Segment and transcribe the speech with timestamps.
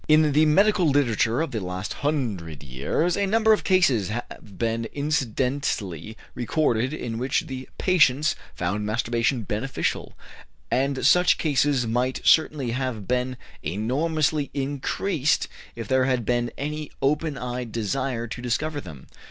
[0.07, 4.85] In the medical literature of the last hundred years a number of cases have been
[4.93, 10.17] incidentally recorded in which the patients found masturbation beneficial,
[10.71, 17.37] and such cases might certainly have been enormously increased if there had been any open
[17.37, 19.05] eyed desire to discover them.